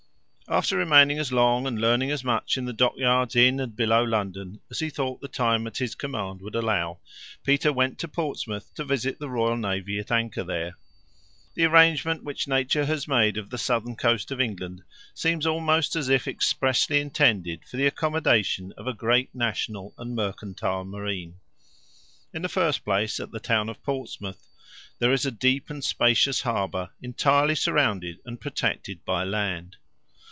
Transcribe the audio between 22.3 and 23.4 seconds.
In the first place, at the